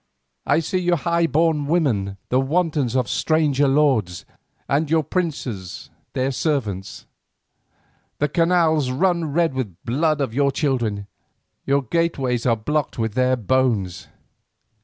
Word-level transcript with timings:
I 0.47 0.61
see 0.61 0.79
your 0.79 0.95
highborn 0.97 1.67
women 1.67 2.17
the 2.29 2.39
wantons 2.39 2.95
of 2.95 3.07
stranger 3.07 3.67
lords, 3.67 4.25
and 4.67 4.89
your 4.89 5.03
princes 5.03 5.91
their 6.13 6.31
servants; 6.31 7.05
the 8.17 8.27
canals 8.27 8.89
run 8.89 9.31
red 9.31 9.53
with 9.53 9.67
the 9.67 9.75
blood 9.85 10.19
of 10.19 10.33
your 10.33 10.51
children, 10.51 11.05
your 11.67 11.83
gateways 11.83 12.47
are 12.47 12.55
blocked 12.57 12.97
with 12.97 13.13
their 13.13 13.35
bones. 13.35 14.07